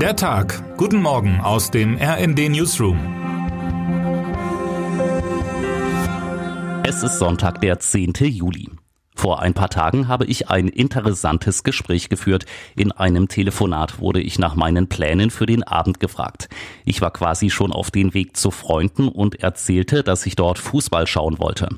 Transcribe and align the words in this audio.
Der 0.00 0.14
Tag. 0.14 0.76
Guten 0.76 1.00
Morgen 1.00 1.40
aus 1.40 1.70
dem 1.70 1.96
RND 1.96 2.50
Newsroom. 2.50 2.98
Es 6.84 7.02
ist 7.02 7.18
Sonntag, 7.18 7.62
der 7.62 7.80
10. 7.80 8.12
Juli. 8.20 8.68
Vor 9.14 9.40
ein 9.40 9.54
paar 9.54 9.70
Tagen 9.70 10.08
habe 10.08 10.26
ich 10.26 10.50
ein 10.50 10.68
interessantes 10.68 11.64
Gespräch 11.64 12.10
geführt. 12.10 12.44
In 12.76 12.92
einem 12.92 13.28
Telefonat 13.28 13.98
wurde 13.98 14.20
ich 14.20 14.38
nach 14.38 14.54
meinen 14.54 14.88
Plänen 14.88 15.30
für 15.30 15.46
den 15.46 15.62
Abend 15.62 15.98
gefragt. 15.98 16.50
Ich 16.84 17.00
war 17.00 17.10
quasi 17.10 17.48
schon 17.48 17.72
auf 17.72 17.90
den 17.90 18.12
Weg 18.12 18.36
zu 18.36 18.50
Freunden 18.50 19.08
und 19.08 19.42
erzählte, 19.42 20.02
dass 20.02 20.26
ich 20.26 20.36
dort 20.36 20.58
Fußball 20.58 21.06
schauen 21.06 21.38
wollte. 21.38 21.70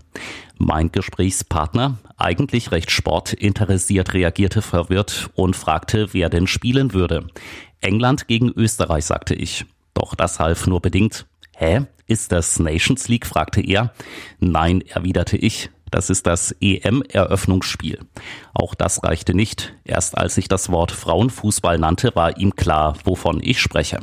Mein 0.59 0.91
Gesprächspartner, 0.91 1.99
eigentlich 2.17 2.73
recht 2.73 2.91
sportinteressiert, 2.91 4.13
reagierte 4.13 4.61
verwirrt 4.61 5.31
und 5.37 5.55
fragte, 5.55 6.13
wer 6.13 6.29
denn 6.29 6.49
spielen 6.49 6.93
würde. 6.93 7.29
England 7.81 8.29
gegen 8.29 8.51
Österreich, 8.51 9.05
sagte 9.05 9.35
ich. 9.35 9.67
Doch 9.95 10.15
das 10.15 10.39
half 10.39 10.67
nur 10.67 10.81
bedingt. 10.81 11.27
Hä? 11.57 11.83
Ist 12.07 12.33
das 12.33 12.59
Nations 12.59 13.09
League? 13.09 13.27
fragte 13.27 13.61
er. 13.61 13.93
Nein, 14.41 14.83
erwiderte 14.83 15.37
ich. 15.37 15.71
Das 15.91 16.11
ist 16.11 16.27
das 16.27 16.55
EM-Eröffnungsspiel. 16.61 18.01
Auch 18.53 18.75
das 18.75 19.03
reichte 19.03 19.35
nicht. 19.35 19.75
Erst 19.85 20.19
als 20.19 20.37
ich 20.37 20.49
das 20.49 20.71
Wort 20.71 20.93
Frauenfußball 20.93 21.79
nannte, 21.79 22.15
war 22.15 22.37
ihm 22.39 22.55
klar, 22.55 22.97
wovon 23.05 23.41
ich 23.43 23.61
spreche. 23.61 24.01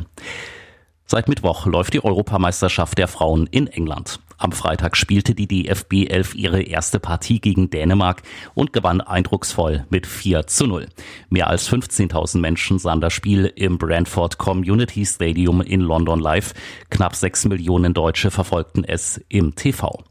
Seit 1.06 1.28
Mittwoch 1.28 1.68
läuft 1.68 1.94
die 1.94 2.04
Europameisterschaft 2.04 2.98
der 2.98 3.08
Frauen 3.08 3.48
in 3.48 3.68
England. 3.68 4.20
Am 4.38 4.52
Freitag 4.52 4.98
spielte 4.98 5.34
die 5.34 5.48
DFB 5.48 6.08
11 6.10 6.36
ihre 6.36 6.62
erste 6.62 7.00
Partie 7.00 7.40
gegen 7.40 7.70
Dänemark 7.70 8.22
und 8.54 8.74
gewann 8.74 9.02
eindrucksvoll 9.02 9.86
mit 9.90 10.06
4 10.06 10.48
zu 10.48 10.68
0. 10.68 10.88
Mehr 11.30 11.48
als 11.48 11.70
15.000 11.70 12.40
Menschen 12.40 12.80
sahen 12.80 13.02
das 13.02 13.14
Spiel 13.14 13.52
im 13.56 13.78
Brantford 13.78 14.38
Community 14.38 15.06
Stadium 15.06 15.62
in 15.62 15.82
London 15.82 16.20
live. 16.20 16.54
Knapp 16.90 17.16
6 17.16 17.46
Millionen 17.46 17.94
Deutsche 17.94 18.32
verfolgten 18.32 18.84
es 18.84 19.22
im 19.30 19.56
TV. 19.56 20.04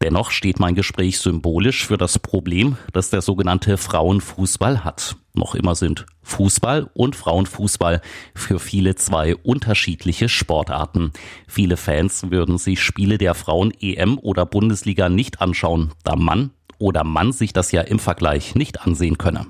Dennoch 0.00 0.30
steht 0.30 0.60
mein 0.60 0.74
Gespräch 0.74 1.18
symbolisch 1.18 1.86
für 1.86 1.98
das 1.98 2.18
Problem, 2.18 2.76
das 2.92 3.10
der 3.10 3.20
sogenannte 3.20 3.76
Frauenfußball 3.76 4.84
hat. 4.84 5.16
Noch 5.38 5.54
immer 5.54 5.76
sind 5.76 6.04
Fußball 6.22 6.90
und 6.94 7.14
Frauenfußball 7.14 8.02
für 8.34 8.58
viele 8.58 8.96
zwei 8.96 9.36
unterschiedliche 9.36 10.28
Sportarten. 10.28 11.12
Viele 11.46 11.76
Fans 11.76 12.30
würden 12.30 12.58
sich 12.58 12.82
Spiele 12.82 13.18
der 13.18 13.34
Frauen 13.34 13.72
EM 13.80 14.18
oder 14.18 14.44
Bundesliga 14.44 15.08
nicht 15.08 15.40
anschauen, 15.40 15.92
da 16.02 16.16
Mann 16.16 16.50
oder 16.78 17.04
Mann 17.04 17.30
sich 17.32 17.52
das 17.52 17.70
ja 17.70 17.82
im 17.82 18.00
Vergleich 18.00 18.56
nicht 18.56 18.80
ansehen 18.84 19.16
könne. 19.16 19.46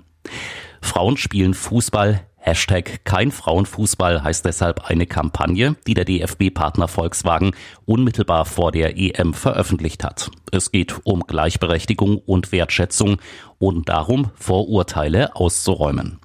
Frauen 0.83 1.17
spielen 1.17 1.55
Fußball 1.55 2.28
Hashtag 2.41 3.05
kein 3.05 3.31
Frauenfußball 3.31 4.22
heißt 4.22 4.44
deshalb 4.44 4.89
eine 4.89 5.06
Kampagne, 5.06 5.77
die 5.86 5.94
der 5.94 6.05
DFB-Partner 6.05 6.89
Volkswagen 6.89 7.53
unmittelbar 7.84 8.45
vor 8.45 8.72
der 8.72 8.97
EM 8.97 9.34
veröffentlicht 9.34 10.05
hat. 10.05 10.30
Es 10.53 10.70
geht 10.70 10.95
um 11.05 11.27
Gleichberechtigung 11.27 12.19
und 12.19 12.53
Wertschätzung 12.53 13.17
und 13.58 13.89
darum, 13.89 14.30
Vorurteile 14.36 15.36
auszuräumen. 15.36 16.20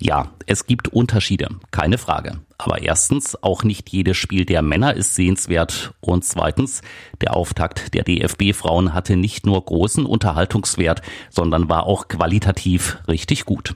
Ja, 0.00 0.30
es 0.46 0.66
gibt 0.66 0.88
Unterschiede, 0.88 1.48
keine 1.70 1.98
Frage. 1.98 2.40
Aber 2.58 2.82
erstens, 2.82 3.42
auch 3.42 3.64
nicht 3.64 3.88
jedes 3.88 4.16
Spiel 4.16 4.44
der 4.44 4.62
Männer 4.62 4.94
ist 4.94 5.14
sehenswert. 5.14 5.92
Und 6.00 6.24
zweitens, 6.24 6.82
der 7.20 7.34
Auftakt 7.34 7.94
der 7.94 8.04
DFB-Frauen 8.04 8.94
hatte 8.94 9.16
nicht 9.16 9.46
nur 9.46 9.64
großen 9.64 10.06
Unterhaltungswert, 10.06 11.02
sondern 11.30 11.68
war 11.68 11.84
auch 11.84 12.08
qualitativ 12.08 12.98
richtig 13.08 13.44
gut. 13.44 13.74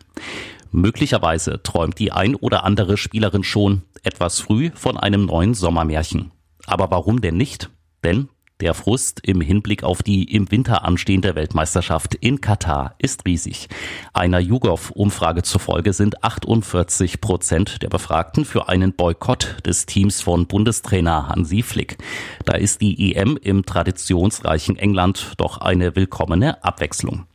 Möglicherweise 0.72 1.62
träumt 1.62 1.98
die 1.98 2.12
ein 2.12 2.34
oder 2.34 2.64
andere 2.64 2.96
Spielerin 2.96 3.44
schon 3.44 3.82
etwas 4.02 4.40
früh 4.40 4.70
von 4.74 4.96
einem 4.96 5.26
neuen 5.26 5.54
Sommermärchen. 5.54 6.32
Aber 6.66 6.90
warum 6.90 7.20
denn 7.20 7.36
nicht? 7.36 7.70
Denn 8.02 8.28
der 8.62 8.74
Frust 8.74 9.20
im 9.24 9.40
Hinblick 9.40 9.82
auf 9.82 10.04
die 10.04 10.22
im 10.32 10.50
Winter 10.52 10.84
anstehende 10.84 11.34
Weltmeisterschaft 11.34 12.14
in 12.14 12.40
Katar 12.40 12.94
ist 12.98 13.26
riesig. 13.26 13.68
Einer 14.12 14.38
YouGov-Umfrage 14.38 15.42
zufolge 15.42 15.92
sind 15.92 16.22
48 16.22 17.20
Prozent 17.20 17.82
der 17.82 17.88
Befragten 17.88 18.44
für 18.44 18.68
einen 18.68 18.94
Boykott 18.94 19.56
des 19.66 19.86
Teams 19.86 20.20
von 20.20 20.46
Bundestrainer 20.46 21.28
Hansi 21.28 21.62
Flick. 21.62 21.98
Da 22.44 22.54
ist 22.54 22.80
die 22.80 23.12
EM 23.12 23.36
im 23.36 23.66
traditionsreichen 23.66 24.76
England 24.76 25.32
doch 25.38 25.58
eine 25.58 25.96
willkommene 25.96 26.62
Abwechslung. 26.62 27.26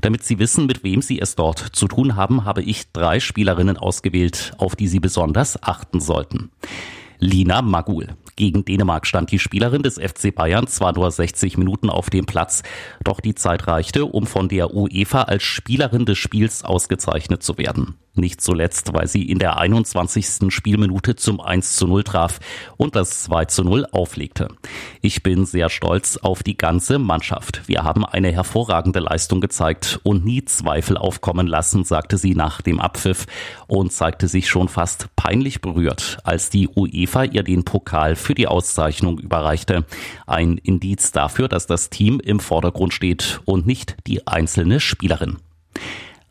Damit 0.00 0.24
Sie 0.24 0.38
wissen, 0.38 0.66
mit 0.66 0.84
wem 0.84 1.02
Sie 1.02 1.20
es 1.20 1.34
dort 1.34 1.58
zu 1.58 1.88
tun 1.88 2.16
haben, 2.16 2.44
habe 2.44 2.62
ich 2.62 2.92
drei 2.92 3.20
Spielerinnen 3.20 3.76
ausgewählt, 3.76 4.52
auf 4.58 4.76
die 4.76 4.88
Sie 4.88 5.00
besonders 5.00 5.62
achten 5.62 6.00
sollten. 6.00 6.50
Lina 7.20 7.62
Magul. 7.62 8.16
Gegen 8.36 8.64
Dänemark 8.64 9.04
stand 9.04 9.32
die 9.32 9.40
Spielerin 9.40 9.82
des 9.82 9.98
FC 9.98 10.32
Bayern 10.32 10.68
zwar 10.68 10.94
nur 10.94 11.10
60 11.10 11.58
Minuten 11.58 11.90
auf 11.90 12.08
dem 12.08 12.24
Platz, 12.24 12.62
doch 13.02 13.18
die 13.18 13.34
Zeit 13.34 13.66
reichte, 13.66 14.04
um 14.04 14.26
von 14.26 14.48
der 14.48 14.72
UEFA 14.72 15.22
als 15.22 15.42
Spielerin 15.42 16.06
des 16.06 16.18
Spiels 16.18 16.62
ausgezeichnet 16.62 17.42
zu 17.42 17.58
werden. 17.58 17.96
Nicht 18.14 18.40
zuletzt, 18.40 18.92
weil 18.94 19.06
sie 19.06 19.22
in 19.28 19.38
der 19.38 19.58
21. 19.58 20.52
Spielminute 20.52 21.14
zum 21.14 21.40
1 21.40 21.76
zu 21.76 21.86
0 21.86 22.02
traf 22.02 22.40
und 22.76 22.96
das 22.96 23.22
2 23.24 23.44
zu 23.44 23.62
0 23.62 23.86
auflegte. 23.92 24.48
Ich 25.00 25.22
bin 25.22 25.46
sehr 25.46 25.70
stolz 25.70 26.16
auf 26.16 26.42
die 26.42 26.58
ganze 26.58 26.98
Mannschaft. 26.98 27.62
Wir 27.66 27.84
haben 27.84 28.04
eine 28.04 28.32
hervorragende 28.32 28.98
Leistung 28.98 29.40
gezeigt 29.40 30.00
und 30.02 30.24
nie 30.24 30.44
Zweifel 30.44 30.96
aufkommen 30.96 31.46
lassen, 31.46 31.84
sagte 31.84 32.18
sie 32.18 32.34
nach 32.34 32.60
dem 32.60 32.80
Abpfiff 32.80 33.26
und 33.68 33.92
zeigte 33.92 34.26
sich 34.26 34.48
schon 34.48 34.68
fast 34.68 35.14
peinlich 35.14 35.60
berührt, 35.60 36.18
als 36.24 36.50
die 36.50 36.68
UEFA 36.68 37.07
ihr 37.24 37.42
den 37.42 37.64
Pokal 37.64 38.14
für 38.16 38.34
die 38.34 38.46
Auszeichnung 38.46 39.18
überreichte. 39.18 39.84
Ein 40.26 40.58
Indiz 40.58 41.10
dafür, 41.10 41.48
dass 41.48 41.66
das 41.66 41.90
Team 41.90 42.20
im 42.20 42.38
Vordergrund 42.38 42.94
steht 42.94 43.40
und 43.44 43.66
nicht 43.66 43.96
die 44.06 44.26
einzelne 44.26 44.78
Spielerin. 44.80 45.38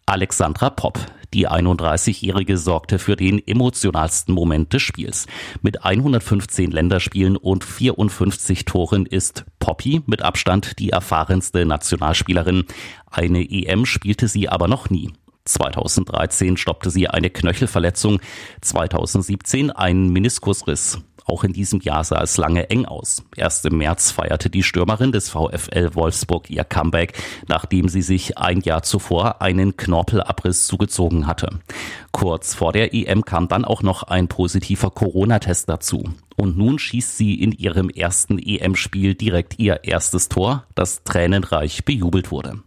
Alexandra 0.06 0.70
Popp. 0.70 1.00
Die 1.34 1.50
31-Jährige 1.50 2.58
sorgte 2.58 3.00
für 3.00 3.18
den 3.18 3.46
emotionalsten 3.46 4.34
Moment 4.34 4.72
des 4.72 4.82
Spiels. 4.82 5.28
Mit 5.62 5.84
115 5.84 6.72
Länderspielen 6.72 7.36
und 7.36 7.66
54 7.66 8.64
Toren 8.64 9.06
ist 9.06 9.44
Poppy 9.60 10.02
mit 10.06 10.22
Abstand 10.22 10.80
die 10.80 10.92
erfahrenste 10.92 11.66
Nationalspielerin. 11.66 12.64
Eine 13.12 13.42
EM 13.50 13.86
spielte 13.86 14.30
sie 14.30 14.48
aber 14.48 14.70
noch 14.70 14.90
nie. 14.90 15.12
2013 15.48 16.58
stoppte 16.58 16.90
sie 16.90 17.08
eine 17.08 17.30
Knöchelverletzung, 17.30 18.20
2017 18.62 19.72
ein 19.72 20.10
Meniskusriss. 20.10 21.00
Auch 21.28 21.44
in 21.44 21.52
diesem 21.52 21.82
Jahr 21.82 22.06
sah 22.06 22.22
es 22.22 22.38
lange 22.38 22.70
eng 22.70 22.86
aus. 22.86 23.22
Erst 23.36 23.66
im 23.66 23.78
März 23.80 24.12
feierte 24.12 24.50
die 24.50 24.64
Stürmerin 24.64 25.12
des 25.12 25.30
VfL 25.30 25.94
Wolfsburg 25.94 26.50
ihr 26.50 26.64
Comeback, 26.64 27.22
nachdem 27.48 27.90
sie 27.90 28.02
sich 28.02 28.38
ein 28.38 28.62
Jahr 28.62 28.84
zuvor 28.84 29.42
einen 29.42 29.76
Knorpelabriss 29.76 30.68
zugezogen 30.68 31.28
hatte. 31.28 31.60
Kurz 32.14 32.56
vor 32.56 32.72
der 32.72 32.94
EM 32.94 33.26
kam 33.26 33.50
dann 33.50 33.66
auch 33.66 33.84
noch 33.84 34.04
ein 34.04 34.30
positiver 34.30 34.90
Corona-Test 34.90 35.68
dazu. 35.68 36.06
Und 36.38 36.58
nun 36.58 36.80
schießt 36.80 37.18
sie 37.18 37.34
in 37.36 37.52
ihrem 37.52 37.90
ersten 37.90 38.40
EM-Spiel 38.40 39.16
direkt 39.16 39.60
ihr 39.60 39.84
erstes 39.84 40.30
Tor, 40.30 40.64
das 40.76 41.04
tränenreich 41.04 41.84
bejubelt 41.84 42.32
wurde. 42.32 42.62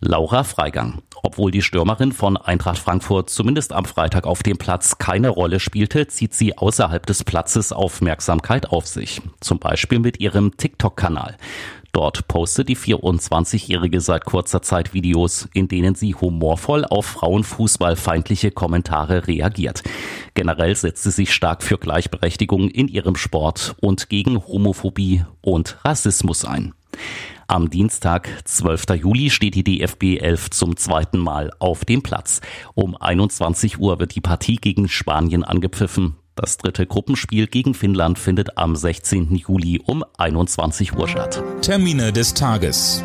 Laura 0.00 0.44
Freigang. 0.44 1.02
Obwohl 1.22 1.50
die 1.50 1.62
Stürmerin 1.62 2.12
von 2.12 2.36
Eintracht 2.36 2.78
Frankfurt 2.78 3.30
zumindest 3.30 3.72
am 3.72 3.84
Freitag 3.84 4.26
auf 4.26 4.44
dem 4.44 4.56
Platz 4.56 4.98
keine 4.98 5.28
Rolle 5.28 5.58
spielte, 5.58 6.06
zieht 6.06 6.34
sie 6.34 6.56
außerhalb 6.56 7.04
des 7.04 7.24
Platzes 7.24 7.72
Aufmerksamkeit 7.72 8.70
auf 8.70 8.86
sich. 8.86 9.20
Zum 9.40 9.58
Beispiel 9.58 9.98
mit 9.98 10.20
ihrem 10.20 10.56
TikTok-Kanal. 10.56 11.36
Dort 11.90 12.28
postet 12.28 12.68
die 12.68 12.76
24-Jährige 12.76 14.00
seit 14.00 14.24
kurzer 14.24 14.62
Zeit 14.62 14.94
Videos, 14.94 15.48
in 15.52 15.66
denen 15.66 15.96
sie 15.96 16.14
humorvoll 16.14 16.84
auf 16.84 17.06
frauenfußballfeindliche 17.06 18.52
Kommentare 18.52 19.26
reagiert. 19.26 19.82
Generell 20.34 20.76
setzt 20.76 21.02
sie 21.02 21.10
sich 21.10 21.32
stark 21.32 21.64
für 21.64 21.78
Gleichberechtigung 21.78 22.68
in 22.68 22.86
ihrem 22.86 23.16
Sport 23.16 23.74
und 23.80 24.08
gegen 24.08 24.46
Homophobie 24.46 25.24
und 25.40 25.78
Rassismus 25.84 26.44
ein. 26.44 26.74
Am 27.50 27.70
Dienstag, 27.70 28.28
12. 28.44 29.00
Juli, 29.00 29.30
steht 29.30 29.54
die 29.54 29.64
DFB 29.64 30.20
11 30.20 30.50
zum 30.50 30.76
zweiten 30.76 31.16
Mal 31.16 31.50
auf 31.60 31.86
dem 31.86 32.02
Platz. 32.02 32.42
Um 32.74 32.94
21 32.94 33.78
Uhr 33.78 33.98
wird 33.98 34.14
die 34.14 34.20
Partie 34.20 34.56
gegen 34.56 34.86
Spanien 34.86 35.44
angepfiffen. 35.44 36.16
Das 36.34 36.58
dritte 36.58 36.86
Gruppenspiel 36.86 37.46
gegen 37.46 37.72
Finnland 37.72 38.18
findet 38.18 38.58
am 38.58 38.76
16. 38.76 39.34
Juli 39.34 39.80
um 39.86 40.04
21 40.18 40.94
Uhr 40.94 41.08
statt. 41.08 41.42
Termine 41.62 42.12
des 42.12 42.34
Tages. 42.34 43.02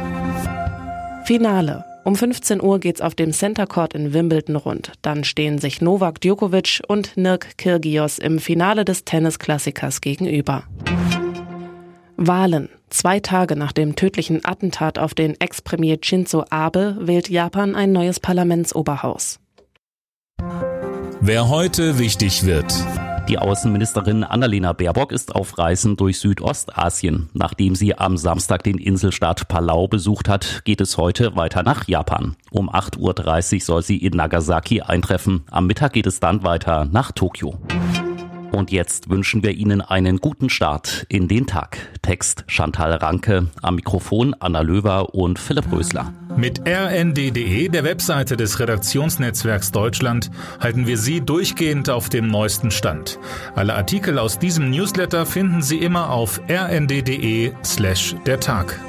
Finale. 1.23 1.85
Um 2.03 2.17
15 2.17 2.61
Uhr 2.61 2.81
geht's 2.81 2.99
auf 2.99 3.15
dem 3.15 3.31
Center 3.31 3.65
Court 3.65 3.93
in 3.93 4.11
Wimbledon 4.11 4.57
rund. 4.57 4.91
Dann 5.01 5.23
stehen 5.23 5.57
sich 5.57 5.79
Novak 5.79 6.19
Djokovic 6.19 6.81
und 6.85 7.15
Nirk 7.15 7.57
Kyrgios 7.57 8.19
im 8.19 8.39
Finale 8.39 8.83
des 8.83 9.05
Tennisklassikers 9.05 10.01
gegenüber. 10.01 10.65
Wahlen. 12.27 12.69
Zwei 12.89 13.19
Tage 13.19 13.55
nach 13.55 13.71
dem 13.71 13.95
tödlichen 13.95 14.45
Attentat 14.45 14.99
auf 14.99 15.13
den 15.13 15.39
Ex-Premier 15.39 15.97
Shinzo 16.01 16.45
Abe 16.49 16.95
wählt 16.99 17.29
Japan 17.29 17.75
ein 17.75 17.91
neues 17.91 18.19
Parlamentsoberhaus. 18.19 19.39
Wer 21.21 21.49
heute 21.49 21.99
wichtig 21.99 22.45
wird. 22.45 22.73
Die 23.29 23.37
Außenministerin 23.37 24.25
Annalena 24.25 24.73
Baerbock 24.73 25.13
ist 25.13 25.33
auf 25.33 25.57
Reisen 25.57 25.95
durch 25.95 26.19
Südostasien. 26.19 27.29
Nachdem 27.33 27.73
sie 27.73 27.97
am 27.97 28.17
Samstag 28.17 28.63
den 28.63 28.77
Inselstaat 28.77 29.47
Palau 29.47 29.87
besucht 29.87 30.27
hat, 30.27 30.63
geht 30.65 30.81
es 30.81 30.97
heute 30.97 31.37
weiter 31.37 31.63
nach 31.63 31.87
Japan. 31.87 32.35
Um 32.51 32.69
8.30 32.69 33.53
Uhr 33.55 33.61
soll 33.61 33.81
sie 33.81 33.97
in 33.97 34.13
Nagasaki 34.17 34.81
eintreffen. 34.81 35.45
Am 35.49 35.67
Mittag 35.67 35.93
geht 35.93 36.07
es 36.07 36.19
dann 36.19 36.43
weiter 36.43 36.85
nach 36.91 37.13
Tokio. 37.13 37.57
Und 38.53 38.71
jetzt 38.71 39.09
wünschen 39.09 39.41
wir 39.41 39.51
Ihnen 39.51 39.81
einen 39.81 40.17
guten 40.17 40.47
Start 40.47 41.07
in 41.09 41.27
den 41.27 41.47
Tag. 41.47 41.77
Text 42.03 42.43
Chantal 42.45 42.93
Ranke, 42.93 43.47
am 43.63 43.75
Mikrofon 43.75 44.35
Anna 44.39 44.61
Löwer 44.61 45.15
und 45.15 45.39
Philipp 45.39 45.71
Rösler. 45.71 46.13
Mit 46.37 46.61
rnd.de, 46.67 47.69
der 47.69 47.83
Webseite 47.83 48.37
des 48.37 48.59
Redaktionsnetzwerks 48.59 49.71
Deutschland, 49.71 50.29
halten 50.59 50.85
wir 50.85 50.99
Sie 50.99 51.21
durchgehend 51.21 51.89
auf 51.89 52.09
dem 52.09 52.27
neuesten 52.27 52.69
Stand. 52.69 53.17
Alle 53.55 53.73
Artikel 53.73 54.19
aus 54.19 54.37
diesem 54.37 54.69
Newsletter 54.69 55.25
finden 55.25 55.63
Sie 55.63 55.77
immer 55.77 56.11
auf 56.11 56.39
rnd.de 56.47 57.53
slash 57.63 58.15
der 58.27 58.39
Tag. 58.39 58.79